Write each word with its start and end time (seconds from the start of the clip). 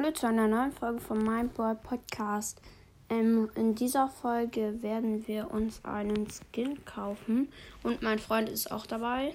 Hallo 0.00 0.12
zu 0.12 0.26
einer 0.26 0.48
neuen 0.48 0.72
Folge 0.72 0.98
von 0.98 1.22
meinem 1.22 1.50
Boy 1.50 1.74
Podcast. 1.74 2.62
Ähm, 3.10 3.50
in 3.54 3.74
dieser 3.74 4.08
Folge 4.08 4.82
werden 4.82 5.28
wir 5.28 5.50
uns 5.50 5.84
einen 5.84 6.26
Skin 6.26 6.82
kaufen 6.86 7.52
und 7.82 8.00
mein 8.00 8.18
Freund 8.18 8.48
ist 8.48 8.72
auch 8.72 8.86
dabei. 8.86 9.32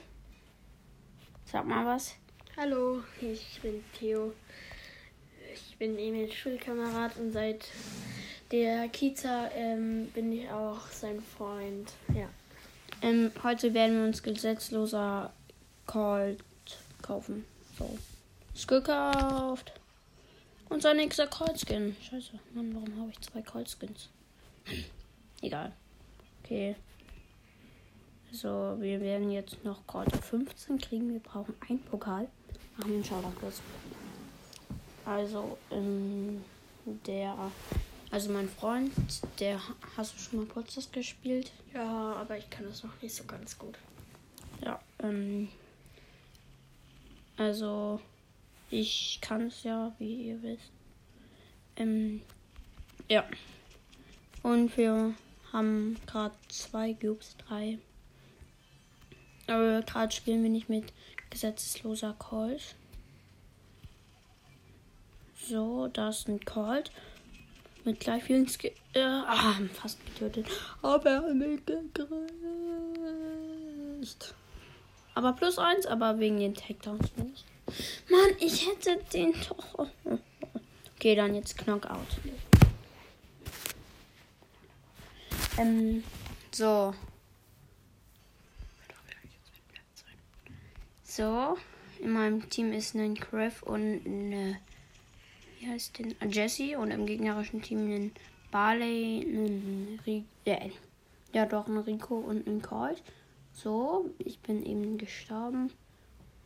Sag 1.45 1.67
mal 1.67 1.85
was. 1.85 2.15
Hallo, 2.57 3.03
ich 3.21 3.59
bin 3.61 3.83
Theo. 3.93 4.33
Ich 5.53 5.77
bin 5.77 5.99
Emils 5.99 6.33
Schulkamerad 6.33 7.15
und 7.17 7.31
seit 7.31 7.67
der 8.51 8.89
Kita 8.89 9.51
ähm, 9.53 10.07
bin 10.15 10.31
ich 10.31 10.49
auch 10.49 10.87
sein 10.87 11.21
Freund. 11.37 11.93
Ja. 12.11 12.27
Ähm, 13.03 13.29
heute 13.43 13.75
werden 13.75 13.99
wir 13.99 14.05
uns 14.05 14.23
gesetzloser 14.23 15.31
Colt 15.85 16.43
kaufen. 17.03 17.45
So. 17.77 17.99
Ist 18.55 18.67
gekauft. 18.67 19.71
Und 20.69 20.81
sein 20.81 20.97
nächster 20.97 21.27
Kreuzskin. 21.27 21.95
Scheiße, 22.01 22.39
Mann, 22.53 22.73
warum 22.73 23.01
habe 23.01 23.11
ich 23.11 23.21
zwei 23.21 23.41
Kreuzskins? 23.41 24.09
Egal. 25.41 25.71
Okay. 26.43 26.75
So, 28.31 28.75
wir 28.79 28.99
werden 28.99 29.31
jetzt 29.31 29.63
noch 29.63 29.85
Karte 29.87 30.17
15 30.17 30.77
kriegen. 30.79 31.13
Wir 31.13 31.19
brauchen 31.19 31.53
ein 31.69 31.79
Pokal. 31.79 32.27
Machen 32.77 32.89
wir 32.89 32.95
einen 32.95 33.03
Shoutout 33.05 33.53
Also, 35.05 35.57
ähm, 35.71 36.43
der. 37.05 37.51
Also 38.11 38.31
mein 38.31 38.47
Freund, 38.47 38.91
der 39.39 39.59
hast 39.97 40.13
du 40.13 40.19
schon 40.19 40.39
mal 40.39 40.45
Podcast 40.45 40.93
gespielt? 40.93 41.51
Ja, 41.73 42.13
aber 42.13 42.37
ich 42.37 42.49
kann 42.49 42.65
das 42.65 42.83
noch 42.83 43.01
nicht 43.01 43.15
so 43.15 43.23
ganz 43.25 43.57
gut. 43.57 43.75
Ja, 44.63 44.79
ähm. 44.99 45.49
Also 47.37 47.99
ich 48.69 49.19
kann 49.21 49.47
es 49.47 49.63
ja, 49.63 49.93
wie 49.99 50.27
ihr 50.27 50.41
wisst. 50.43 50.71
Ähm, 51.77 52.21
ja. 53.09 53.23
Und 54.43 54.75
wir 54.77 55.13
haben 55.51 55.97
gerade 56.07 56.35
zwei 56.49 56.93
Cubes, 56.93 57.35
drei. 57.47 57.79
Aber 59.47 59.81
gerade 59.81 60.11
spielen 60.11 60.43
wir 60.43 60.49
nicht 60.49 60.69
mit 60.69 60.91
gesetzesloser 61.29 62.15
Colt. 62.17 62.75
So, 65.47 65.87
da 65.87 66.09
ist 66.09 66.27
ein 66.27 66.43
Colt. 66.43 66.91
Mit 67.83 67.99
gleich 67.99 68.23
vielen 68.23 68.47
Sk 68.47 68.65
äh, 68.93 69.01
ah, 69.01 69.59
fast 69.73 70.03
getötet. 70.05 70.47
Aber 70.81 71.09
er 71.11 71.33
mich 71.33 71.63
gekriegt. 71.65 71.99
Aber 75.13 75.33
plus 75.33 75.59
eins, 75.59 75.85
aber 75.85 76.19
wegen 76.19 76.39
den 76.39 76.55
Takedowns 76.55 77.15
nicht. 77.17 77.45
Mann, 78.09 78.35
ich 78.39 78.67
hätte 78.67 78.97
den 79.13 79.33
doch. 79.47 79.87
Okay, 80.95 81.15
dann 81.15 81.35
jetzt 81.35 81.57
Knockout. 81.57 82.07
Ähm, 85.57 86.03
so. 86.51 86.93
So, 91.03 91.57
in 92.01 92.11
meinem 92.11 92.49
Team 92.49 92.73
ist 92.73 92.93
ein 92.95 93.15
Craft 93.15 93.63
und 93.63 94.05
eine, 94.05 94.59
wie 95.59 95.67
heißt 95.67 95.97
denn, 95.97 96.15
Jesse 96.29 96.77
und 96.77 96.91
im 96.91 97.05
gegnerischen 97.05 97.61
Team 97.61 97.89
ein 97.89 98.11
Barley, 98.51 99.21
ein 99.21 99.99
Rico, 100.05 100.25
äh, 100.43 100.71
ja 101.33 101.45
doch 101.45 101.67
ein 101.67 101.77
Rico 101.77 102.15
und 102.15 102.45
ein 102.47 102.61
Colt. 102.61 103.01
So, 103.53 104.09
ich 104.17 104.39
bin 104.39 104.65
eben 104.65 104.97
gestorben 104.97 105.71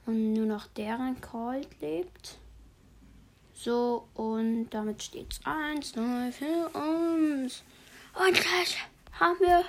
und 0.10 0.34
nur 0.34 0.48
noch 0.48 0.66
deren 0.66 1.22
Colt 1.22 1.68
lebt. 1.82 2.40
So, 3.54 4.08
und 4.16 4.72
damit 4.72 5.04
steht 5.04 5.34
es 5.34 5.42
1-0 5.42 6.32
für 6.32 6.70
uns. 6.76 7.64
Und 8.16 8.34
gleich 8.34 8.78
haben 9.20 9.40
wir 9.40 9.64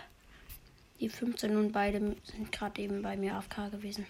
die 0.99 1.11
15 1.11 1.55
und 1.55 1.73
beide 1.73 2.17
sind 2.25 2.51
gerade 2.51 2.81
eben 2.81 3.03
bei 3.03 3.19
mir 3.19 3.35
AFK 3.35 3.71
gewesen. 3.71 4.07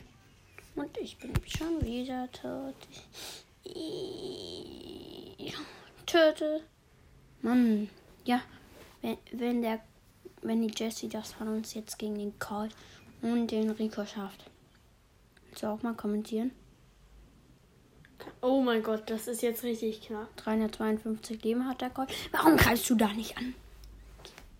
Und 0.76 0.96
ich 0.98 1.18
bin 1.18 1.32
schon 1.46 1.82
wieder 1.82 2.30
tot. 2.30 2.76
Töte. 6.06 6.62
Mann. 7.42 7.88
Ja, 8.24 8.40
wenn, 9.02 9.18
wenn 9.32 9.62
der 9.62 9.80
wenn 10.42 10.62
die 10.66 10.72
Jessie 10.74 11.08
das 11.08 11.32
von 11.32 11.48
uns 11.48 11.74
jetzt 11.74 11.98
gegen 11.98 12.14
den 12.14 12.38
Call 12.38 12.68
und 13.20 13.50
den 13.50 13.70
Rico 13.70 14.06
schafft. 14.06 14.44
Willst 15.50 15.64
du 15.64 15.66
auch 15.66 15.82
mal 15.82 15.94
kommentieren? 15.94 16.52
Oh 18.40 18.60
mein 18.60 18.84
Gott, 18.84 19.10
das 19.10 19.26
ist 19.26 19.42
jetzt 19.42 19.64
richtig 19.64 20.02
knapp. 20.02 20.28
352 20.36 21.42
Leben 21.42 21.66
hat 21.66 21.80
der 21.80 21.90
Call. 21.90 22.06
Warum 22.30 22.56
greifst 22.56 22.88
du 22.88 22.94
da 22.94 23.08
nicht 23.08 23.36
an? 23.36 23.54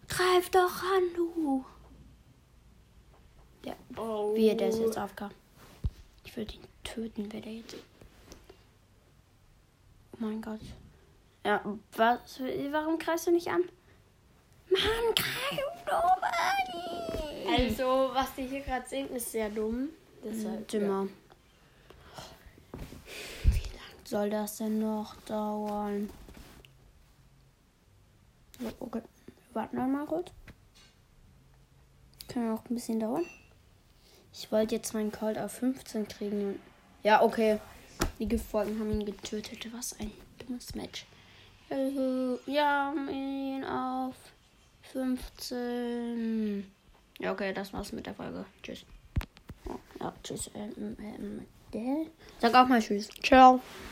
Greif 0.08 0.50
doch 0.50 0.82
an, 0.82 1.02
du. 1.14 1.64
Ja, 3.64 3.74
oh. 3.96 4.34
wie 4.34 4.54
der 4.56 4.70
ist 4.70 4.80
jetzt 4.80 4.98
aufkam. 4.98 5.30
Ich 6.24 6.36
würde 6.36 6.54
ihn 6.54 6.66
töten, 6.82 7.28
wer 7.30 7.40
der 7.40 7.52
jetzt. 7.52 7.76
Oh 10.12 10.16
mein 10.18 10.42
Gott. 10.42 10.60
Ja, 11.44 11.62
was? 11.96 12.40
Warum 12.70 12.98
greifst 12.98 13.28
du 13.28 13.30
nicht 13.30 13.48
an? 13.48 13.62
Mann, 14.70 15.14
greif 15.14 15.84
doch 15.86 16.22
an! 16.22 17.54
Also, 17.56 18.10
was 18.12 18.34
die 18.34 18.46
hier 18.46 18.60
gerade 18.60 18.88
sehen, 18.88 19.08
ist 19.14 19.30
sehr 19.30 19.50
dumm. 19.50 19.90
Deshalb, 20.22 20.70
Zimmer. 20.70 21.06
Ja. 21.06 21.08
Wie 23.44 23.48
lange 23.48 24.04
soll 24.04 24.30
das 24.30 24.58
denn 24.58 24.78
noch 24.78 25.16
dauern? 25.22 26.10
Okay, 28.78 29.02
warten 29.54 29.76
wir 29.76 29.86
mal 29.86 30.06
kurz. 30.06 30.30
Kann 32.28 32.50
auch 32.52 32.64
ein 32.66 32.74
bisschen 32.74 33.00
dauern. 33.00 33.24
Ich 34.32 34.52
wollte 34.52 34.76
jetzt 34.76 34.94
meinen 34.94 35.10
Cold 35.10 35.38
auf 35.38 35.52
15 35.52 36.06
kriegen. 36.06 36.60
Ja, 37.02 37.22
okay. 37.22 37.58
Die 38.18 38.28
Gefolgen 38.28 38.78
haben 38.78 38.90
ihn 38.90 39.06
getötet. 39.06 39.66
Was 39.72 39.98
ein 39.98 40.12
dummes 40.38 40.74
Match. 40.74 41.06
Ja, 42.46 42.92
ihn 43.10 43.64
auf 43.64 44.14
15. 44.92 46.70
Ja, 47.18 47.32
okay, 47.32 47.52
das 47.52 47.72
war's 47.72 47.92
mit 47.92 48.06
der 48.06 48.14
Folge. 48.14 48.44
Tschüss. 48.62 48.84
Ja, 50.00 50.12
tschüss. 50.22 50.50
Ähm, 50.54 50.96
ähm, 50.98 51.46
Sag 52.40 52.54
auch 52.54 52.66
mal 52.66 52.80
Tschüss. 52.80 53.08
Ciao. 53.22 53.60